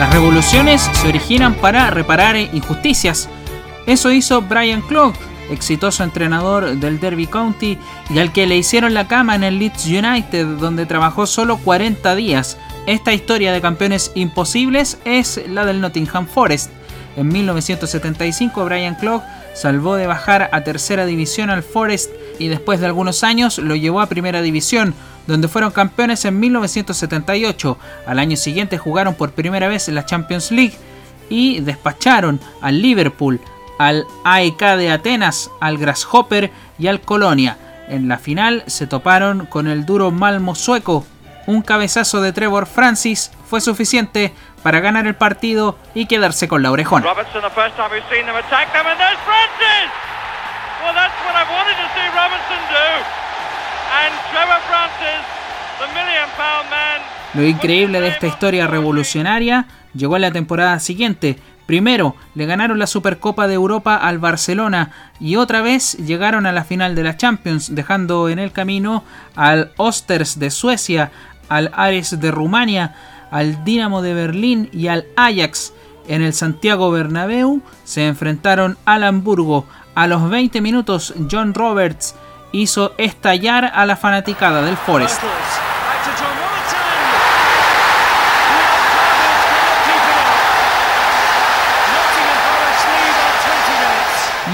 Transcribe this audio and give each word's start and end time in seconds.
Las 0.00 0.14
revoluciones 0.14 0.80
se 0.94 1.08
originan 1.08 1.52
para 1.52 1.90
reparar 1.90 2.34
injusticias. 2.34 3.28
Eso 3.86 4.10
hizo 4.10 4.40
Brian 4.40 4.80
Clough, 4.80 5.12
exitoso 5.50 6.02
entrenador 6.02 6.78
del 6.78 6.98
Derby 6.98 7.26
County 7.26 7.76
y 8.08 8.18
al 8.18 8.32
que 8.32 8.46
le 8.46 8.56
hicieron 8.56 8.94
la 8.94 9.06
cama 9.06 9.34
en 9.34 9.44
el 9.44 9.58
Leeds 9.58 9.84
United, 9.84 10.56
donde 10.56 10.86
trabajó 10.86 11.26
solo 11.26 11.58
40 11.58 12.14
días. 12.14 12.56
Esta 12.86 13.12
historia 13.12 13.52
de 13.52 13.60
campeones 13.60 14.10
imposibles 14.14 14.96
es 15.04 15.38
la 15.46 15.66
del 15.66 15.82
Nottingham 15.82 16.26
Forest. 16.26 16.70
En 17.18 17.28
1975 17.28 18.64
Brian 18.64 18.94
Clough 18.94 19.22
salvó 19.52 19.96
de 19.96 20.06
bajar 20.06 20.48
a 20.50 20.64
tercera 20.64 21.04
división 21.04 21.50
al 21.50 21.62
Forest 21.62 22.10
y 22.38 22.48
después 22.48 22.80
de 22.80 22.86
algunos 22.86 23.22
años 23.22 23.58
lo 23.58 23.76
llevó 23.76 24.00
a 24.00 24.08
primera 24.08 24.40
división, 24.40 24.94
donde 25.30 25.48
fueron 25.48 25.70
campeones 25.70 26.24
en 26.24 26.38
1978. 26.38 27.78
Al 28.06 28.18
año 28.18 28.36
siguiente 28.36 28.78
jugaron 28.78 29.14
por 29.14 29.32
primera 29.32 29.68
vez 29.68 29.88
en 29.88 29.94
la 29.94 30.04
Champions 30.04 30.50
League 30.50 30.76
y 31.30 31.60
despacharon 31.60 32.40
al 32.60 32.82
Liverpool, 32.82 33.40
al 33.78 34.04
AEK 34.24 34.60
de 34.76 34.90
Atenas, 34.90 35.50
al 35.60 35.78
Grasshopper 35.78 36.50
y 36.78 36.88
al 36.88 37.00
Colonia. 37.00 37.56
En 37.88 38.08
la 38.08 38.18
final 38.18 38.62
se 38.66 38.86
toparon 38.86 39.46
con 39.46 39.66
el 39.68 39.86
duro 39.86 40.10
Malmo 40.10 40.54
sueco. 40.54 41.06
Un 41.46 41.62
cabezazo 41.62 42.20
de 42.20 42.32
Trevor 42.32 42.66
Francis 42.66 43.32
fue 43.48 43.60
suficiente 43.60 44.32
para 44.62 44.80
ganar 44.80 45.06
el 45.06 45.14
partido 45.14 45.78
y 45.94 46.06
quedarse 46.06 46.46
con 46.46 46.62
la 46.62 46.70
orejona. 46.70 47.06
Lo 57.34 57.44
increíble 57.44 58.00
de 58.00 58.08
esta 58.08 58.26
historia 58.26 58.66
revolucionaria 58.66 59.66
llegó 59.94 60.16
a 60.16 60.18
la 60.18 60.32
temporada 60.32 60.80
siguiente. 60.80 61.38
Primero, 61.66 62.16
le 62.34 62.46
ganaron 62.46 62.80
la 62.80 62.88
Supercopa 62.88 63.46
de 63.46 63.54
Europa 63.54 63.94
al 63.94 64.18
Barcelona 64.18 64.90
y 65.20 65.36
otra 65.36 65.62
vez 65.62 65.96
llegaron 65.98 66.44
a 66.46 66.52
la 66.52 66.64
final 66.64 66.96
de 66.96 67.04
la 67.04 67.16
Champions, 67.16 67.72
dejando 67.72 68.28
en 68.28 68.40
el 68.40 68.50
camino 68.50 69.04
al 69.36 69.70
Osters 69.76 70.40
de 70.40 70.50
Suecia, 70.50 71.12
al 71.48 71.70
Ares 71.72 72.18
de 72.18 72.30
Rumania, 72.32 72.96
al 73.30 73.64
Dinamo 73.64 74.02
de 74.02 74.14
Berlín 74.14 74.68
y 74.72 74.88
al 74.88 75.06
Ajax. 75.16 75.72
En 76.08 76.22
el 76.22 76.32
Santiago 76.32 76.90
Bernabéu 76.90 77.62
se 77.84 78.08
enfrentaron 78.08 78.76
al 78.84 79.04
Hamburgo. 79.04 79.66
A 79.94 80.08
los 80.08 80.28
20 80.28 80.60
minutos, 80.60 81.14
John 81.30 81.54
Roberts 81.54 82.16
hizo 82.52 82.92
estallar 82.98 83.70
a 83.74 83.86
la 83.86 83.96
fanaticada 83.96 84.62
del 84.62 84.76
Forest. 84.76 85.22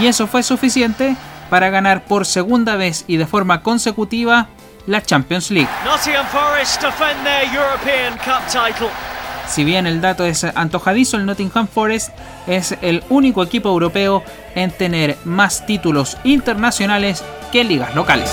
Y 0.00 0.06
eso 0.06 0.26
fue 0.26 0.42
suficiente 0.42 1.16
para 1.48 1.70
ganar 1.70 2.04
por 2.04 2.26
segunda 2.26 2.76
vez 2.76 3.04
y 3.06 3.16
de 3.16 3.26
forma 3.26 3.62
consecutiva 3.62 4.48
la 4.86 5.02
Champions 5.02 5.50
League. 5.50 5.68
Si 9.48 9.64
bien 9.64 9.86
el 9.86 10.00
dato 10.00 10.24
es 10.24 10.44
antojadizo, 10.44 11.16
el 11.16 11.26
Nottingham 11.26 11.68
Forest 11.68 12.10
es 12.46 12.76
el 12.82 13.02
único 13.08 13.42
equipo 13.42 13.68
europeo 13.68 14.22
en 14.54 14.70
tener 14.70 15.16
más 15.24 15.64
títulos 15.66 16.16
internacionales 16.24 17.24
que 17.52 17.64
ligas 17.64 17.94
locales. 17.94 18.30